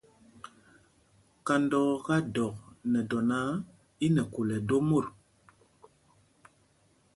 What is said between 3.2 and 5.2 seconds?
náǎ, í nɛ khūl ɛdó mot.